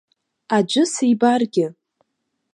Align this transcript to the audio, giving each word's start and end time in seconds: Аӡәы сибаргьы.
Аӡәы 0.55 0.83
сибаргьы. 0.93 1.67